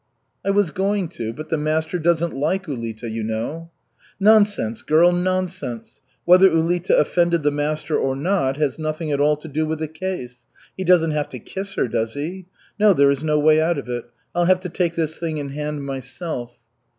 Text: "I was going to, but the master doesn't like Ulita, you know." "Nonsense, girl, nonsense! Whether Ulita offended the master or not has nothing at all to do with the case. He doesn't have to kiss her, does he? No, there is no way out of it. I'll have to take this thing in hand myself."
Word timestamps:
"I 0.43 0.49
was 0.49 0.71
going 0.71 1.09
to, 1.09 1.31
but 1.31 1.49
the 1.49 1.59
master 1.59 1.99
doesn't 1.99 2.33
like 2.33 2.65
Ulita, 2.67 3.07
you 3.07 3.21
know." 3.21 3.69
"Nonsense, 4.19 4.81
girl, 4.81 5.11
nonsense! 5.11 6.01
Whether 6.25 6.49
Ulita 6.49 6.97
offended 6.97 7.43
the 7.43 7.51
master 7.51 7.95
or 7.99 8.15
not 8.15 8.57
has 8.57 8.79
nothing 8.79 9.11
at 9.11 9.19
all 9.19 9.35
to 9.37 9.47
do 9.47 9.63
with 9.67 9.77
the 9.77 9.87
case. 9.87 10.43
He 10.75 10.83
doesn't 10.83 11.11
have 11.11 11.29
to 11.29 11.37
kiss 11.39 11.75
her, 11.75 11.87
does 11.87 12.15
he? 12.15 12.47
No, 12.79 12.95
there 12.95 13.11
is 13.11 13.23
no 13.23 13.37
way 13.37 13.61
out 13.61 13.77
of 13.77 13.87
it. 13.89 14.05
I'll 14.33 14.45
have 14.45 14.61
to 14.61 14.69
take 14.69 14.95
this 14.95 15.19
thing 15.19 15.37
in 15.37 15.49
hand 15.49 15.85
myself." 15.85 16.51